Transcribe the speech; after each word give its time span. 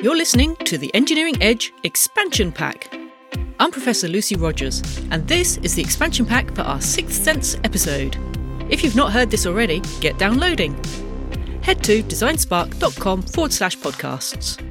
You're 0.00 0.16
listening 0.16 0.54
to 0.58 0.78
the 0.78 0.94
Engineering 0.94 1.34
Edge 1.40 1.72
Expansion 1.82 2.52
Pack. 2.52 2.96
I'm 3.58 3.72
Professor 3.72 4.06
Lucy 4.06 4.36
Rogers, 4.36 4.80
and 5.10 5.26
this 5.26 5.56
is 5.56 5.74
the 5.74 5.82
expansion 5.82 6.24
pack 6.24 6.54
for 6.54 6.62
our 6.62 6.80
Sixth 6.80 7.20
Sense 7.20 7.56
episode. 7.64 8.16
If 8.70 8.84
you've 8.84 8.94
not 8.94 9.10
heard 9.10 9.28
this 9.28 9.44
already, 9.44 9.82
get 9.98 10.16
downloading. 10.16 10.74
Head 11.62 11.82
to 11.82 12.04
designspark.com 12.04 13.22
forward 13.22 13.52
slash 13.52 13.76
podcasts. 13.76 14.62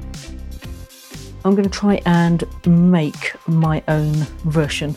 I'm 1.44 1.54
going 1.54 1.68
to 1.68 1.78
try 1.78 2.00
and 2.06 2.44
make 2.66 3.34
my 3.46 3.82
own 3.86 4.14
version 4.46 4.96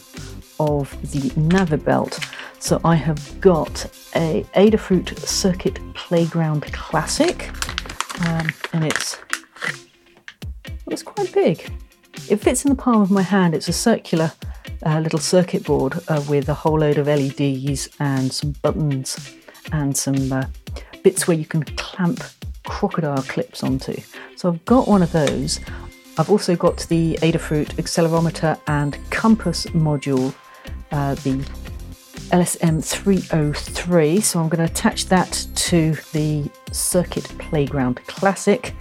of 0.61 0.89
the 1.11 1.29
Navibelt. 1.31 2.25
So 2.59 2.79
I 2.85 2.95
have 2.95 3.41
got 3.41 3.85
a 4.15 4.45
Adafruit 4.55 5.19
Circuit 5.27 5.77
Playground 5.93 6.71
Classic, 6.71 7.49
um, 8.27 8.47
and 8.71 8.85
it's 8.85 9.17
it's 10.91 11.03
quite 11.03 11.31
big. 11.33 11.71
It 12.29 12.37
fits 12.37 12.65
in 12.65 12.69
the 12.69 12.75
palm 12.75 13.01
of 13.01 13.09
my 13.09 13.21
hand. 13.21 13.55
It's 13.55 13.67
a 13.67 13.73
circular 13.73 14.31
uh, 14.85 14.99
little 14.99 15.19
circuit 15.19 15.63
board 15.63 15.99
uh, 16.07 16.23
with 16.29 16.49
a 16.49 16.53
whole 16.53 16.79
load 16.79 16.97
of 16.97 17.07
LEDs 17.07 17.89
and 17.99 18.31
some 18.31 18.51
buttons 18.61 19.35
and 19.71 19.95
some 19.95 20.31
uh, 20.31 20.45
bits 21.03 21.27
where 21.27 21.37
you 21.37 21.45
can 21.45 21.63
clamp 21.63 22.23
crocodile 22.65 23.23
clips 23.23 23.63
onto. 23.63 23.95
So 24.35 24.49
I've 24.49 24.63
got 24.65 24.87
one 24.87 25.01
of 25.01 25.11
those. 25.11 25.59
I've 26.17 26.29
also 26.29 26.55
got 26.55 26.79
the 26.89 27.17
Adafruit 27.21 27.69
accelerometer 27.75 28.59
and 28.67 28.97
compass 29.09 29.65
module, 29.67 30.33
uh, 30.91 31.15
the 31.15 31.37
LSM 32.31 32.83
303. 32.83 34.19
So 34.19 34.39
I'm 34.39 34.49
going 34.49 34.65
to 34.65 34.71
attach 34.71 35.07
that 35.07 35.47
to 35.55 35.93
the 36.11 36.49
Circuit 36.71 37.23
Playground 37.39 38.01
Classic. 38.07 38.73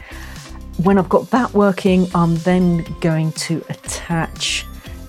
When 0.84 0.96
I've 0.96 1.10
got 1.10 1.28
that 1.28 1.52
working, 1.52 2.08
I'm 2.14 2.36
then 2.36 2.86
going 3.00 3.32
to 3.32 3.62
attach 3.68 4.64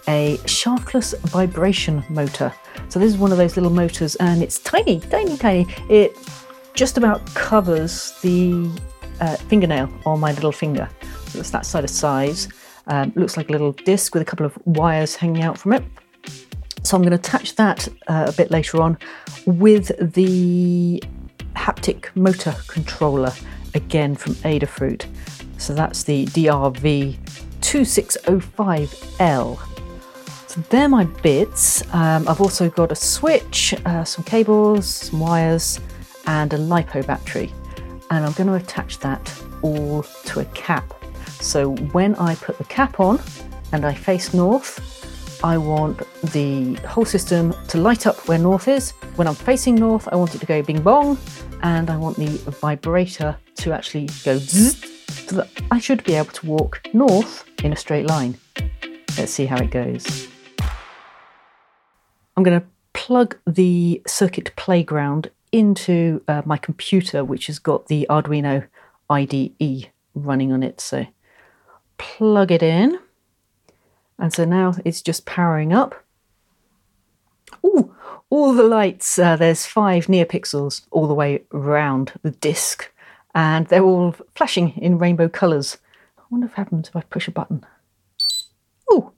a 0.06 0.38
shaftless 0.46 1.14
vibration 1.14 2.04
motor. 2.10 2.54
So 2.90 3.00
this 3.00 3.14
is 3.14 3.18
one 3.18 3.32
of 3.32 3.38
those 3.38 3.56
little 3.56 3.72
motors 3.72 4.16
and 4.16 4.44
it's 4.44 4.60
tiny, 4.60 5.00
tiny, 5.00 5.38
tiny. 5.38 5.68
It 5.90 6.18
just 6.74 6.98
about 6.98 7.26
covers 7.36 8.20
the 8.22 8.70
uh, 9.22 9.38
fingernail 9.38 9.90
on 10.06 10.20
my 10.20 10.34
little 10.34 10.52
finger. 10.52 10.90
So 11.28 11.40
it's 11.40 11.52
that 11.52 11.66
side 11.66 11.86
of 11.86 11.90
size. 11.90 12.50
Um, 12.88 13.14
looks 13.16 13.38
like 13.38 13.48
a 13.48 13.54
little 13.54 13.72
disc 13.72 14.14
with 14.14 14.22
a 14.22 14.26
couple 14.26 14.46
of 14.46 14.58
wires 14.66 15.16
hanging 15.16 15.42
out 15.42 15.58
from 15.58 15.72
it. 15.72 15.84
So 16.84 16.98
I'm 16.98 17.02
going 17.02 17.12
to 17.12 17.18
attach 17.18 17.56
that 17.56 17.88
uh, 18.08 18.26
a 18.28 18.34
bit 18.34 18.52
later 18.52 18.82
on 18.82 18.98
with 19.46 19.94
the 20.14 21.02
haptic 21.56 22.14
motor 22.14 22.56
controller 22.68 23.32
again 23.74 24.18
from 24.18 24.34
Adafruit. 24.36 25.06
So 25.62 25.76
that's 25.76 26.04
the 26.04 26.26
DRV 26.26 27.18
2605L. 27.62 29.60
So 30.48 30.62
they're 30.70 30.90
my 30.90 31.04
bits. 31.06 31.84
Um, 31.94 32.28
I've 32.28 32.42
also 32.42 32.68
got 32.72 32.92
a 32.92 32.96
switch, 32.96 33.76
uh, 33.86 34.04
some 34.04 34.26
cables, 34.26 34.88
some 34.88 35.20
wires, 35.20 35.80
and 36.26 36.52
a 36.52 36.58
LiPo 36.58 37.06
battery. 37.06 37.54
And 38.10 38.26
I'm 38.26 38.34
going 38.34 38.48
to 38.48 38.56
attach 38.56 38.98
that 39.00 39.22
all 39.62 40.02
to 40.02 40.40
a 40.40 40.46
cap. 40.46 40.96
So 41.40 41.76
when 41.94 42.16
I 42.16 42.34
put 42.36 42.58
the 42.58 42.64
cap 42.64 43.00
on 43.00 43.22
and 43.72 43.86
I 43.86 43.94
face 43.94 44.34
north, 44.34 45.42
I 45.44 45.60
want 45.60 46.00
the 46.34 46.74
whole 46.88 47.06
system 47.06 47.54
to 47.68 47.78
light 47.78 48.08
up 48.08 48.28
where 48.28 48.40
north 48.40 48.68
is. 48.68 48.92
When 49.16 49.28
I'm 49.28 49.36
facing 49.36 49.76
north, 49.76 50.08
I 50.12 50.16
want 50.16 50.34
it 50.34 50.40
to 50.40 50.46
go 50.48 50.64
bing 50.64 50.82
bong, 50.82 51.20
and 51.62 51.92
I 51.92 51.98
want 51.98 52.18
the 52.18 52.30
vibrator 52.62 53.38
to 53.58 53.74
actually 53.74 54.10
go 54.24 54.38
zzz, 54.38 54.91
so 55.32 55.38
that 55.38 55.50
I 55.72 55.80
should 55.80 56.04
be 56.04 56.16
able 56.16 56.32
to 56.32 56.46
walk 56.46 56.82
north 56.94 57.46
in 57.64 57.72
a 57.72 57.76
straight 57.78 58.06
line. 58.06 58.38
Let's 59.18 59.32
see 59.32 59.46
how 59.46 59.58
it 59.58 59.72
goes. 59.72 60.28
I'm 62.36 62.44
going 62.44 62.60
to 62.60 62.68
plug 62.92 63.38
the 63.48 64.02
circuit 64.06 64.54
playground 64.58 65.32
into 65.54 66.22
uh, 66.28 66.42
my 66.46 66.58
computer, 66.58 67.24
which 67.24 67.48
has 67.48 67.60
got 67.60 67.88
the 67.88 68.06
Arduino 68.10 68.68
IDE 69.10 69.90
running 70.16 70.52
on 70.52 70.64
it. 70.64 70.82
So 70.82 71.06
plug 71.98 72.52
it 72.52 72.62
in. 72.62 73.00
And 74.20 74.34
so 74.34 74.44
now 74.44 74.74
it's 74.84 75.02
just 75.02 75.26
powering 75.26 75.72
up. 75.72 76.04
Ooh, 77.66 77.96
all 78.30 78.54
the 78.54 78.64
lights, 78.64 79.18
uh, 79.18 79.38
there's 79.38 79.66
five 79.66 80.08
neopixels 80.08 80.82
all 80.92 81.08
the 81.08 81.14
way 81.14 81.44
around 81.54 82.12
the 82.22 82.32
disc, 82.32 82.91
and 83.34 83.68
they're 83.68 83.84
all 83.84 84.16
flashing 84.36 84.78
in 84.78 84.98
rainbow 84.98 85.30
colours. 85.30 85.78
I 86.18 86.24
wonder 86.30 86.48
what 86.48 86.56
happens 86.56 86.90
if 86.90 86.96
I 86.96 87.02
push 87.02 87.28
a 87.28 87.32
button. 87.32 87.66
Ooh. 88.92 89.12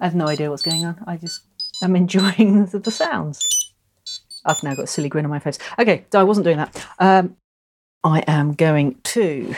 I 0.00 0.04
have 0.04 0.14
no 0.14 0.26
idea 0.26 0.50
what's 0.50 0.62
going 0.62 0.84
on. 0.84 1.02
I 1.06 1.16
just 1.16 1.42
am 1.82 1.96
enjoying 1.96 2.66
the, 2.72 2.78
the 2.78 2.90
sounds. 2.90 3.72
I've 4.44 4.62
now 4.62 4.74
got 4.74 4.84
a 4.84 4.86
silly 4.86 5.08
grin 5.08 5.24
on 5.24 5.30
my 5.30 5.38
face. 5.38 5.58
Okay, 5.78 6.04
so 6.12 6.20
I 6.20 6.22
wasn't 6.22 6.44
doing 6.44 6.58
that. 6.58 6.86
Um, 6.98 7.36
I 8.04 8.20
am 8.28 8.54
going 8.54 9.00
to 9.02 9.54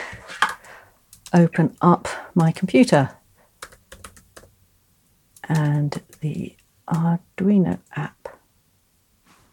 open 1.33 1.75
up 1.81 2.07
my 2.33 2.51
computer 2.51 3.11
and 5.47 6.01
the 6.21 6.55
Arduino 6.87 7.79
app. 7.95 8.38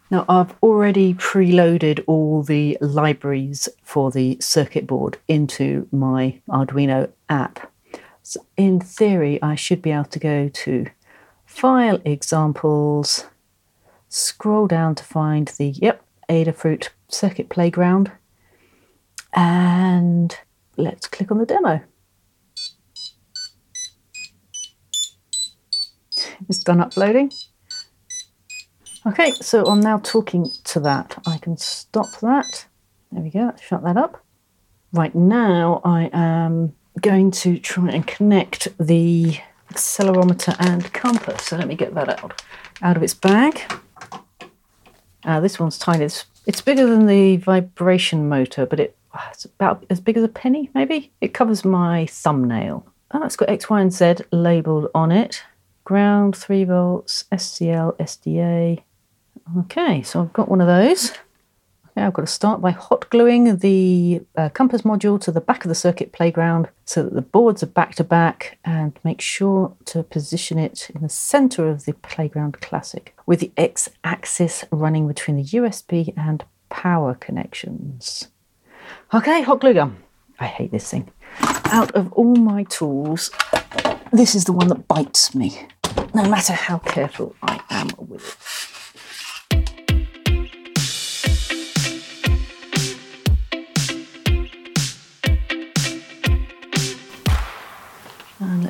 Now, 0.09 0.23
I've 0.29 0.55
already 0.63 1.13
preloaded 1.13 2.01
all 2.07 2.41
the 2.41 2.77
libraries 2.79 3.67
for 3.83 4.09
the 4.09 4.37
circuit 4.39 4.87
board 4.87 5.17
into 5.27 5.87
my 5.91 6.39
Arduino 6.47 7.11
app. 7.27 7.71
So, 8.23 8.45
in 8.55 8.79
theory, 8.79 9.41
I 9.41 9.55
should 9.55 9.81
be 9.81 9.91
able 9.91 10.05
to 10.05 10.19
go 10.19 10.47
to 10.47 10.85
File 11.45 11.99
Examples, 12.05 13.25
scroll 14.07 14.67
down 14.67 14.95
to 14.95 15.03
find 15.03 15.49
the, 15.57 15.69
yep, 15.69 16.01
Adafruit 16.29 16.89
Circuit 17.09 17.49
Playground, 17.49 18.11
and 19.33 20.37
let's 20.77 21.07
click 21.07 21.31
on 21.31 21.37
the 21.37 21.45
demo. 21.45 21.81
It's 26.47 26.59
done 26.59 26.79
uploading. 26.79 27.31
Okay, 29.07 29.31
so 29.39 29.63
I'm 29.65 29.79
now 29.79 29.99
talking 29.99 30.51
to 30.65 30.81
that. 30.81 31.17
I 31.25 31.37
can 31.37 31.55
stop 31.55 32.19
that. 32.19 32.65
There 33.09 33.23
we 33.23 33.29
go, 33.29 33.53
shut 33.65 33.81
that 33.83 33.95
up. 33.95 34.21
Right 34.91 35.15
now, 35.15 35.79
I 35.85 36.09
am 36.11 36.75
going 36.99 37.31
to 37.31 37.57
try 37.57 37.89
and 37.89 38.05
connect 38.05 38.67
the 38.77 39.37
accelerometer 39.71 40.57
and 40.59 40.91
compass. 40.91 41.45
So 41.45 41.55
let 41.55 41.69
me 41.69 41.75
get 41.75 41.95
that 41.95 42.21
out 42.21 42.41
out 42.81 42.97
of 42.97 43.03
its 43.03 43.13
bag. 43.13 43.61
Uh, 45.23 45.39
this 45.39 45.57
one's 45.57 45.77
tiny. 45.77 46.03
It's, 46.03 46.25
it's 46.45 46.59
bigger 46.59 46.85
than 46.85 47.05
the 47.05 47.37
vibration 47.37 48.27
motor, 48.27 48.65
but 48.65 48.81
it 48.81 48.97
it's 49.31 49.45
about 49.45 49.85
as 49.89 50.01
big 50.01 50.17
as 50.17 50.23
a 50.23 50.27
penny, 50.27 50.69
maybe. 50.75 51.13
It 51.21 51.33
covers 51.33 51.63
my 51.63 52.07
thumbnail. 52.07 52.85
Oh, 53.11 53.23
it's 53.23 53.37
got 53.37 53.49
X, 53.49 53.69
Y, 53.69 53.79
and 53.79 53.93
Z 53.93 54.15
labelled 54.33 54.89
on 54.93 55.13
it. 55.13 55.43
Ground, 55.85 56.35
3 56.35 56.65
volts, 56.65 57.23
SCL, 57.31 57.97
SDA. 57.97 58.83
Okay, 59.55 60.01
so 60.01 60.21
I've 60.21 60.33
got 60.33 60.49
one 60.49 60.59
of 60.59 60.67
those. 60.67 61.11
Okay, 61.11 62.05
I've 62.05 62.13
got 62.13 62.23
to 62.23 62.27
start 62.27 62.59
by 62.59 62.71
hot 62.71 63.09
gluing 63.09 63.57
the 63.57 64.21
uh, 64.35 64.49
compass 64.49 64.81
module 64.81 65.19
to 65.21 65.31
the 65.31 65.39
back 65.39 65.63
of 65.63 65.69
the 65.69 65.75
circuit 65.75 66.11
playground 66.11 66.67
so 66.85 67.03
that 67.03 67.13
the 67.13 67.21
boards 67.21 67.63
are 67.63 67.67
back 67.67 67.95
to 67.95 68.03
back 68.03 68.57
and 68.65 68.99
make 69.03 69.21
sure 69.21 69.73
to 69.85 70.03
position 70.03 70.59
it 70.59 70.89
in 70.93 71.01
the 71.01 71.09
center 71.09 71.69
of 71.69 71.85
the 71.85 71.93
playground 71.93 72.59
classic 72.61 73.15
with 73.25 73.39
the 73.39 73.51
X 73.55 73.89
axis 74.03 74.65
running 74.69 75.07
between 75.07 75.37
the 75.37 75.43
USB 75.43 76.13
and 76.17 76.43
power 76.69 77.15
connections. 77.15 78.27
Okay, 79.13 79.41
hot 79.41 79.61
glue 79.61 79.73
gun. 79.73 79.97
I 80.39 80.47
hate 80.47 80.71
this 80.71 80.91
thing. 80.91 81.09
Out 81.71 81.91
of 81.95 82.11
all 82.13 82.35
my 82.35 82.63
tools, 82.63 83.31
this 84.11 84.35
is 84.35 84.43
the 84.43 84.53
one 84.53 84.67
that 84.67 84.87
bites 84.87 85.33
me, 85.33 85.67
no 86.13 86.29
matter 86.29 86.53
how 86.53 86.79
careful 86.79 87.35
I 87.41 87.61
am 87.69 87.89
with 87.97 88.23
it. 88.23 88.66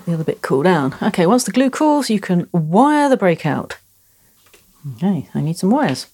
The 0.08 0.14
other 0.14 0.24
bit 0.24 0.42
cool 0.42 0.64
down. 0.64 0.96
Okay, 1.04 1.26
once 1.26 1.44
the 1.44 1.52
glue 1.52 1.70
cools, 1.70 2.10
you 2.10 2.22
can 2.22 2.48
wire 2.54 3.10
the 3.10 3.18
breakout. 3.18 3.78
Okay, 4.96 5.28
I 5.36 5.42
need 5.42 5.58
some 5.58 5.70
wires. 5.70 6.08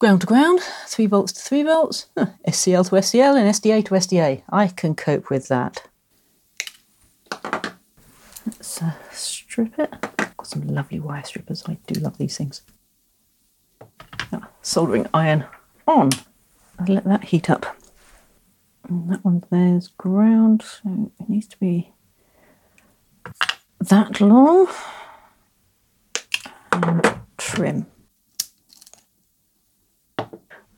Ground 0.00 0.22
to 0.22 0.26
ground, 0.26 0.58
3 0.88 1.06
volts 1.06 1.32
to 1.34 1.40
3 1.40 1.62
volts, 1.62 2.06
huh, 2.18 2.26
SCL 2.48 2.88
to 2.88 2.96
SCL 2.96 3.38
and 3.38 3.48
SDA 3.48 3.84
to 3.84 3.94
SDA. 3.94 4.42
I 4.50 4.66
can 4.66 4.96
cope 4.96 5.30
with 5.30 5.46
that. 5.46 5.84
Let's 8.44 8.82
uh, 8.82 8.94
strip 9.12 9.78
it. 9.78 9.94
Got 10.00 10.46
some 10.48 10.66
lovely 10.66 10.98
wire 10.98 11.22
strippers. 11.22 11.62
I 11.68 11.78
do 11.86 12.00
love 12.00 12.18
these 12.18 12.36
things. 12.36 12.62
Oh, 14.32 14.42
soldering 14.62 15.06
iron 15.14 15.44
on. 15.86 16.10
I'll 16.76 16.92
let 16.92 17.04
that 17.04 17.24
heat 17.24 17.48
up. 17.48 17.77
And 18.88 19.10
that 19.10 19.24
one 19.24 19.44
there's 19.50 19.88
ground, 19.88 20.62
so 20.62 21.12
it 21.20 21.28
needs 21.28 21.46
to 21.48 21.58
be 21.58 21.92
that 23.80 24.20
long. 24.20 24.68
And 26.72 27.20
trim. 27.36 27.86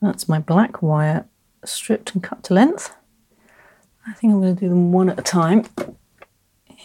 That's 0.01 0.27
my 0.27 0.39
black 0.39 0.81
wire 0.81 1.25
stripped 1.63 2.13
and 2.13 2.23
cut 2.23 2.43
to 2.43 2.53
length. 2.53 2.93
I 4.07 4.13
think 4.13 4.33
I'm 4.33 4.41
going 4.41 4.55
to 4.55 4.59
do 4.59 4.69
them 4.69 4.91
one 4.91 5.09
at 5.09 5.19
a 5.19 5.23
time. 5.23 5.65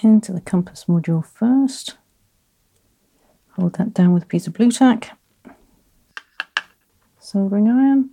Into 0.02 0.32
the 0.32 0.42
compass 0.42 0.84
module 0.84 1.24
first. 1.24 1.96
Hold 3.52 3.76
that 3.76 3.94
down 3.94 4.12
with 4.12 4.24
a 4.24 4.26
piece 4.26 4.46
of 4.46 4.52
Blu 4.52 4.70
Tack. 4.70 5.16
Soldering 7.18 7.68
iron. 7.68 8.10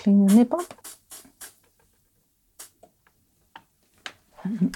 Clean 0.00 0.24
the 0.24 0.34
nib 0.34 0.54
up. 0.54 0.72
And 4.42 4.74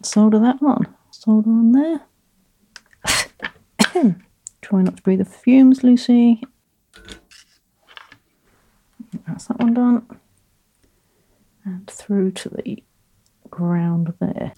solder 0.00 0.38
that 0.38 0.62
on. 0.62 0.96
Solder 1.10 1.50
on 1.50 1.72
there. 1.72 2.00
Try 4.62 4.80
not 4.80 4.96
to 4.96 5.02
breathe 5.02 5.18
the 5.18 5.26
fumes, 5.26 5.84
Lucy. 5.84 6.42
That's 9.26 9.48
that 9.48 9.58
one 9.58 9.74
done. 9.74 10.06
And 11.66 11.86
through 11.86 12.30
to 12.30 12.48
the 12.48 12.82
ground 13.50 14.14
there. 14.20 14.54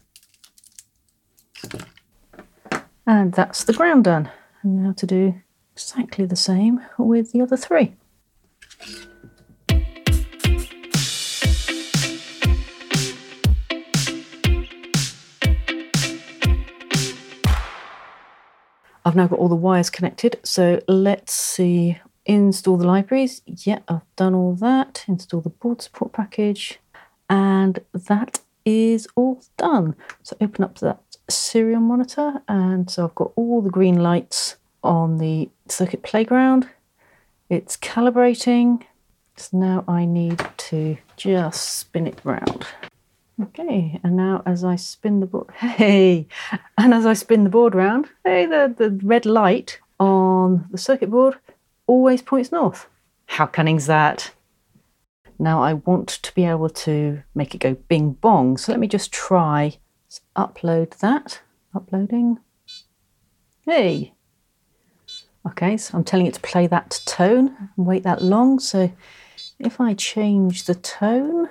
And 3.04 3.34
that's 3.34 3.64
the 3.64 3.72
ground 3.72 4.04
done. 4.04 4.30
And 4.62 4.84
now 4.84 4.92
to 4.92 5.06
do 5.06 5.42
exactly 5.72 6.24
the 6.24 6.36
same 6.36 6.80
with 6.98 7.32
the 7.32 7.40
other 7.40 7.56
three. 7.56 7.96
I've 19.06 19.14
now 19.14 19.28
got 19.28 19.38
all 19.38 19.48
the 19.48 19.54
wires 19.54 19.88
connected, 19.88 20.40
so 20.42 20.82
let's 20.88 21.32
see. 21.32 22.00
Install 22.24 22.76
the 22.76 22.88
libraries. 22.88 23.40
Yeah, 23.46 23.78
I've 23.86 24.00
done 24.16 24.34
all 24.34 24.54
that. 24.56 25.04
Install 25.06 25.42
the 25.42 25.48
board 25.48 25.80
support 25.80 26.12
package, 26.12 26.80
and 27.30 27.78
that 27.94 28.40
is 28.64 29.06
all 29.14 29.40
done. 29.56 29.94
So 30.24 30.36
open 30.40 30.64
up 30.64 30.80
that 30.80 30.98
serial 31.30 31.80
monitor, 31.80 32.42
and 32.48 32.90
so 32.90 33.04
I've 33.04 33.14
got 33.14 33.30
all 33.36 33.62
the 33.62 33.70
green 33.70 34.02
lights 34.02 34.56
on 34.82 35.18
the 35.18 35.50
circuit 35.68 36.02
playground. 36.02 36.68
It's 37.48 37.76
calibrating. 37.76 38.82
So 39.36 39.56
now 39.56 39.84
I 39.86 40.04
need 40.04 40.44
to 40.56 40.98
just 41.16 41.78
spin 41.78 42.08
it 42.08 42.18
round. 42.24 42.66
Okay, 43.42 44.00
and 44.02 44.16
now 44.16 44.42
as 44.46 44.64
I 44.64 44.76
spin 44.76 45.20
the 45.20 45.26
board, 45.26 45.50
hey, 45.56 46.26
and 46.78 46.94
as 46.94 47.04
I 47.04 47.12
spin 47.12 47.44
the 47.44 47.50
board 47.50 47.74
round, 47.74 48.08
hey, 48.24 48.46
the, 48.46 48.74
the 48.76 48.98
red 49.04 49.26
light 49.26 49.78
on 50.00 50.66
the 50.70 50.78
circuit 50.78 51.10
board 51.10 51.36
always 51.86 52.22
points 52.22 52.50
north. 52.50 52.88
How 53.26 53.44
cunning's 53.44 53.86
that? 53.86 54.32
Now 55.38 55.62
I 55.62 55.74
want 55.74 56.08
to 56.08 56.34
be 56.34 56.44
able 56.44 56.70
to 56.70 57.22
make 57.34 57.54
it 57.54 57.58
go 57.58 57.74
bing 57.74 58.12
bong, 58.12 58.56
so 58.56 58.72
let 58.72 58.80
me 58.80 58.86
just 58.86 59.12
try 59.12 59.78
upload 60.34 60.98
that. 60.98 61.40
Uploading. 61.74 62.38
Hey. 63.62 64.14
Okay, 65.46 65.76
so 65.76 65.98
I'm 65.98 66.04
telling 66.04 66.26
it 66.26 66.34
to 66.34 66.40
play 66.40 66.66
that 66.68 67.00
tone 67.04 67.70
and 67.76 67.86
wait 67.86 68.02
that 68.04 68.22
long. 68.22 68.58
So 68.58 68.92
if 69.58 69.80
I 69.80 69.94
change 69.94 70.64
the 70.64 70.74
tone, 70.74 71.48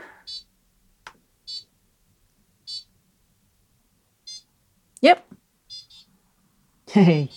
Yep. 5.02 5.26
Hey. 6.90 7.30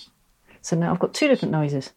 So 0.60 0.76
now 0.76 0.92
I've 0.92 0.98
got 0.98 1.14
two 1.14 1.28
different 1.28 1.52
noises. 1.52 1.92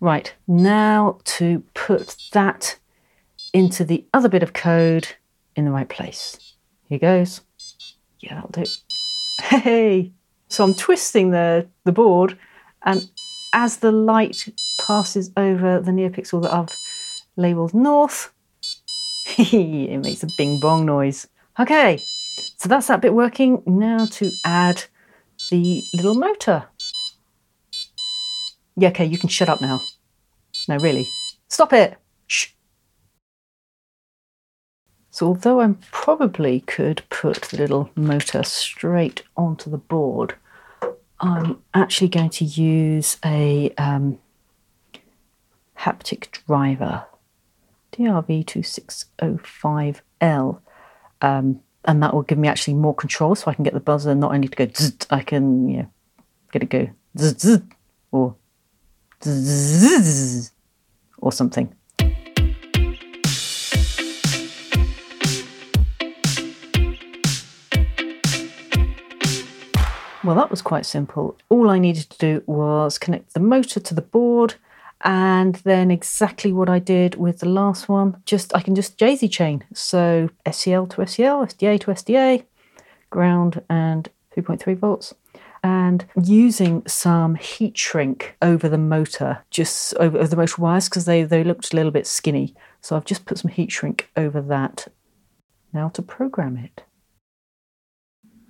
Right, 0.00 0.34
now 0.46 1.18
to 1.24 1.62
put 1.74 2.16
that 2.32 2.78
into 3.52 3.84
the 3.84 4.04
other 4.12 4.28
bit 4.28 4.42
of 4.42 4.52
code 4.52 5.08
in 5.54 5.64
the 5.64 5.70
right 5.70 5.88
place. 5.88 6.54
Here 6.88 6.98
goes. 6.98 7.40
Yeah, 8.20 8.34
that'll 8.34 8.50
do. 8.50 8.64
Hey! 9.40 10.12
So 10.48 10.64
I'm 10.64 10.74
twisting 10.74 11.30
the, 11.30 11.66
the 11.84 11.92
board, 11.92 12.38
and 12.82 13.08
as 13.52 13.78
the 13.78 13.90
light 13.92 14.48
passes 14.80 15.32
over 15.36 15.80
the 15.80 15.90
NeoPixel 15.90 16.42
that 16.42 16.52
I've 16.52 16.76
labelled 17.36 17.74
north, 17.74 18.32
it 19.38 20.02
makes 20.02 20.22
a 20.22 20.28
bing 20.36 20.60
bong 20.60 20.86
noise. 20.86 21.26
Okay, 21.58 22.00
so 22.56 22.68
that's 22.68 22.88
that 22.88 23.00
bit 23.00 23.14
working. 23.14 23.62
Now 23.66 24.06
to 24.06 24.30
add 24.44 24.84
the 25.50 25.84
little 25.94 26.14
motor. 26.14 26.64
Yeah, 28.76 28.88
okay, 28.90 29.04
you 29.04 29.18
can 29.18 29.28
shut 29.28 29.48
up 29.48 29.60
now. 29.60 29.80
No, 30.68 30.76
really. 30.78 31.08
Stop 31.48 31.72
it! 31.72 31.96
Shh. 32.26 32.48
So 35.10 35.28
although 35.28 35.60
I 35.60 35.74
probably 35.90 36.60
could 36.60 37.02
put 37.08 37.42
the 37.42 37.56
little 37.56 37.90
motor 37.94 38.42
straight 38.42 39.22
onto 39.36 39.70
the 39.70 39.78
board, 39.78 40.34
I'm 41.20 41.62
actually 41.72 42.08
going 42.08 42.30
to 42.30 42.44
use 42.44 43.16
a 43.24 43.70
um, 43.78 44.18
haptic 45.78 46.44
driver, 46.46 47.06
DRV2605L. 47.92 50.60
Um, 51.22 51.60
and 51.86 52.02
that 52.02 52.12
will 52.12 52.22
give 52.22 52.38
me 52.38 52.48
actually 52.48 52.74
more 52.74 52.94
control 52.94 53.34
so 53.34 53.50
I 53.50 53.54
can 53.54 53.64
get 53.64 53.74
the 53.74 53.80
buzzer 53.80 54.10
and 54.10 54.20
not 54.20 54.34
only 54.34 54.48
to 54.48 54.56
go 54.56 54.66
zzz, 54.66 55.06
I 55.10 55.22
can 55.22 55.68
you 55.68 55.76
know, 55.78 55.90
get 56.52 56.62
it 56.62 56.68
go 56.68 56.88
zzz, 57.16 57.42
zzz, 57.42 57.62
or 58.10 58.36
zzz, 59.22 60.50
or 61.18 61.32
something. 61.32 61.72
Well, 70.24 70.34
that 70.34 70.50
was 70.50 70.60
quite 70.60 70.84
simple. 70.84 71.36
All 71.50 71.70
I 71.70 71.78
needed 71.78 72.10
to 72.10 72.18
do 72.18 72.42
was 72.46 72.98
connect 72.98 73.34
the 73.34 73.38
motor 73.38 73.78
to 73.78 73.94
the 73.94 74.02
board 74.02 74.56
and 75.02 75.56
then 75.56 75.90
exactly 75.90 76.52
what 76.52 76.68
I 76.68 76.78
did 76.78 77.16
with 77.16 77.40
the 77.40 77.48
last 77.48 77.88
one, 77.88 78.22
just 78.24 78.54
I 78.54 78.60
can 78.60 78.74
just 78.74 78.96
daisy 78.96 79.28
chain. 79.28 79.64
So 79.74 80.30
SCL 80.46 80.90
to 80.90 80.96
SCL, 81.02 81.54
SDA 81.54 81.80
to 81.80 81.90
SDA, 81.90 82.44
ground 83.10 83.62
and 83.68 84.08
3.3 84.36 84.76
volts. 84.78 85.14
And 85.62 86.06
using 86.22 86.86
some 86.86 87.34
heat 87.34 87.76
shrink 87.76 88.36
over 88.40 88.68
the 88.68 88.78
motor, 88.78 89.44
just 89.50 89.94
over, 89.96 90.24
the 90.24 90.36
motor 90.36 90.62
wires, 90.62 90.88
because 90.88 91.06
they, 91.06 91.24
they 91.24 91.42
looked 91.42 91.72
a 91.72 91.76
little 91.76 91.90
bit 91.90 92.06
skinny. 92.06 92.54
So 92.80 92.94
I've 92.94 93.04
just 93.04 93.26
put 93.26 93.38
some 93.38 93.50
heat 93.50 93.72
shrink 93.72 94.08
over 94.16 94.40
that. 94.42 94.86
Now 95.72 95.88
to 95.90 96.02
program 96.02 96.56
it. 96.56 96.84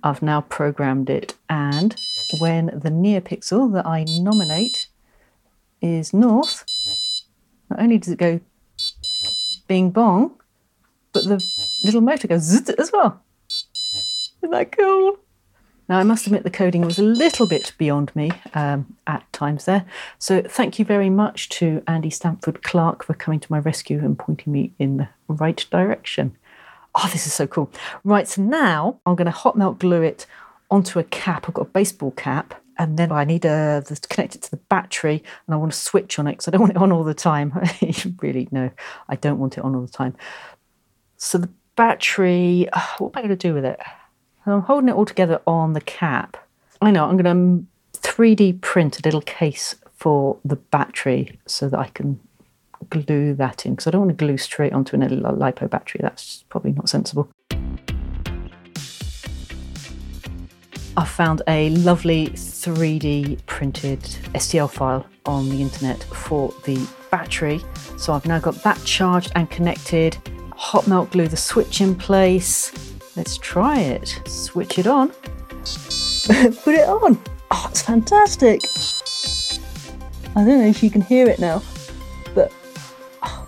I've 0.03 0.21
now 0.21 0.41
programmed 0.41 1.09
it, 1.09 1.33
and 1.49 1.95
when 2.39 2.67
the 2.67 2.89
NeoPixel 2.89 3.73
that 3.73 3.87
I 3.87 4.05
nominate 4.07 4.87
is 5.81 6.13
north, 6.13 6.65
not 7.69 7.79
only 7.79 7.97
does 7.97 8.13
it 8.13 8.19
go 8.19 8.39
bing 9.67 9.91
bong, 9.91 10.33
but 11.13 11.25
the 11.25 11.43
little 11.83 12.01
motor 12.01 12.27
goes 12.27 12.43
zzz 12.43 12.69
as 12.71 12.91
well. 12.91 13.21
Isn't 14.41 14.51
that 14.51 14.71
cool? 14.71 15.17
Now, 15.89 15.99
I 15.99 16.03
must 16.03 16.25
admit 16.25 16.43
the 16.43 16.49
coding 16.49 16.81
was 16.81 16.99
a 16.99 17.03
little 17.03 17.47
bit 17.47 17.71
beyond 17.77 18.13
me 18.13 18.29
um, 18.53 18.97
at 19.07 19.31
times 19.31 19.65
there. 19.65 19.85
So, 20.19 20.41
thank 20.41 20.79
you 20.79 20.85
very 20.85 21.09
much 21.09 21.47
to 21.49 21.81
Andy 21.87 22.09
Stanford 22.09 22.61
Clark 22.61 23.05
for 23.05 23.13
coming 23.13 23.39
to 23.39 23.51
my 23.51 23.59
rescue 23.59 23.99
and 23.99 24.19
pointing 24.19 24.51
me 24.51 24.73
in 24.79 24.97
the 24.97 25.09
right 25.29 25.65
direction. 25.71 26.35
Oh, 26.93 27.09
this 27.11 27.25
is 27.25 27.33
so 27.33 27.47
cool. 27.47 27.71
Right, 28.03 28.27
so 28.27 28.41
now 28.41 28.99
I'm 29.05 29.15
going 29.15 29.25
to 29.25 29.31
hot 29.31 29.57
melt 29.57 29.79
glue 29.79 30.01
it 30.01 30.25
onto 30.69 30.99
a 30.99 31.03
cap. 31.03 31.45
I've 31.47 31.53
got 31.53 31.67
a 31.67 31.69
baseball 31.69 32.11
cap 32.11 32.61
and 32.77 32.97
then 32.97 33.11
I 33.11 33.23
need 33.23 33.45
uh, 33.45 33.81
a, 33.83 33.95
to 33.95 34.07
connect 34.07 34.35
it 34.35 34.41
to 34.43 34.51
the 34.51 34.57
battery 34.57 35.23
and 35.45 35.53
I 35.53 35.57
want 35.57 35.71
to 35.71 35.77
switch 35.77 36.19
on 36.19 36.27
it 36.27 36.33
because 36.33 36.47
I 36.47 36.51
don't 36.51 36.61
want 36.61 36.73
it 36.73 36.77
on 36.77 36.91
all 36.91 37.03
the 37.03 37.13
time. 37.13 37.53
really, 38.21 38.47
no, 38.51 38.69
I 39.09 39.15
don't 39.15 39.39
want 39.39 39.57
it 39.57 39.63
on 39.63 39.75
all 39.75 39.81
the 39.81 39.87
time. 39.87 40.15
So 41.17 41.37
the 41.37 41.49
battery, 41.75 42.67
uh, 42.71 42.81
what 42.99 43.15
am 43.15 43.19
I 43.19 43.21
going 43.27 43.37
to 43.37 43.47
do 43.47 43.53
with 43.53 43.65
it? 43.65 43.79
I'm 44.45 44.61
holding 44.61 44.89
it 44.89 44.93
all 44.95 45.05
together 45.05 45.41
on 45.45 45.73
the 45.73 45.81
cap. 45.81 46.37
I 46.81 46.91
know, 46.91 47.05
I'm 47.05 47.17
going 47.17 47.67
to 47.93 47.99
3D 47.99 48.61
print 48.61 48.99
a 48.99 49.01
little 49.03 49.21
case 49.21 49.75
for 49.95 50.37
the 50.45 50.55
battery 50.55 51.39
so 51.47 51.67
that 51.69 51.79
I 51.79 51.89
can 51.89 52.19
glue 52.89 53.33
that 53.33 53.65
in 53.65 53.73
because 53.73 53.87
I 53.87 53.91
don't 53.91 54.01
want 54.01 54.17
to 54.17 54.25
glue 54.25 54.37
straight 54.37 54.73
onto 54.73 54.95
a 54.95 54.99
uh, 54.99 55.07
LiPo 55.07 55.69
battery. 55.69 55.99
That's 56.01 56.43
probably 56.49 56.71
not 56.71 56.89
sensible. 56.89 57.29
I 60.97 61.05
found 61.05 61.43
a 61.47 61.69
lovely 61.69 62.29
3D 62.29 63.45
printed 63.45 63.99
STL 64.33 64.67
file 64.67 65.05
on 65.27 65.47
the 65.47 65.61
internet 65.61 66.01
for 66.01 66.51
the 66.65 66.89
battery. 67.11 67.61
So 67.99 68.13
I've 68.13 68.25
now 68.25 68.39
got 68.39 68.55
that 68.63 68.83
charged 68.83 69.31
and 69.35 69.47
connected. 69.51 70.17
Hot 70.53 70.87
melt 70.87 71.11
glue 71.11 71.27
the 71.27 71.37
switch 71.37 71.81
in 71.81 71.93
place. 71.93 72.71
Let's 73.15 73.37
try 73.37 73.77
it. 73.79 74.19
Switch 74.25 74.79
it 74.79 74.87
on. 74.87 75.09
Put 76.25 76.73
it 76.73 76.89
on. 76.89 77.21
Oh, 77.51 77.67
it's 77.69 77.83
fantastic. 77.83 78.63
I 80.35 80.43
don't 80.43 80.59
know 80.61 80.67
if 80.67 80.81
you 80.81 80.89
can 80.89 81.01
hear 81.01 81.29
it 81.29 81.37
now, 81.37 81.61
but 82.33 82.51
oh, 83.21 83.47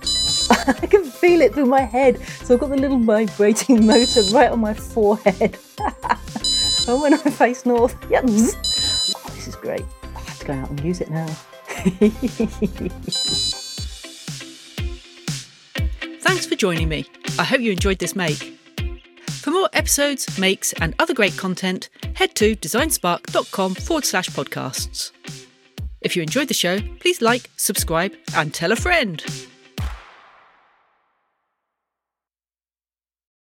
I 0.67 0.85
can 0.85 1.03
feel 1.03 1.41
it 1.41 1.55
through 1.55 1.65
my 1.65 1.81
head. 1.81 2.21
So 2.43 2.53
I've 2.53 2.59
got 2.59 2.69
the 2.69 2.77
little 2.77 2.99
vibrating 2.99 3.85
motor 3.87 4.21
right 4.33 4.51
on 4.51 4.59
my 4.59 4.75
forehead. 4.75 5.57
when 6.97 7.13
I 7.13 7.17
face 7.17 7.65
north, 7.65 7.95
yep. 8.09 8.23
Oh, 8.25 8.27
this 8.27 9.47
is 9.47 9.55
great. 9.55 9.85
I 10.15 10.19
have 10.19 10.39
to 10.39 10.45
go 10.45 10.53
out 10.53 10.69
and 10.69 10.79
use 10.83 11.01
it 11.01 11.09
now. 11.09 11.27
Thanks 16.21 16.45
for 16.45 16.55
joining 16.55 16.89
me. 16.89 17.05
I 17.37 17.43
hope 17.43 17.61
you 17.61 17.71
enjoyed 17.71 17.99
this 17.99 18.15
make. 18.15 18.55
For 19.27 19.51
more 19.51 19.69
episodes, 19.73 20.37
makes, 20.37 20.73
and 20.73 20.95
other 20.99 21.13
great 21.13 21.37
content, 21.37 21.89
head 22.15 22.35
to 22.35 22.55
designspark.com 22.55 23.75
forward 23.75 24.05
slash 24.05 24.29
podcasts. 24.29 25.11
If 26.01 26.15
you 26.15 26.21
enjoyed 26.21 26.47
the 26.47 26.53
show, 26.53 26.79
please 26.99 27.21
like, 27.21 27.49
subscribe, 27.55 28.13
and 28.35 28.53
tell 28.53 28.71
a 28.71 28.75
friend. 28.75 29.23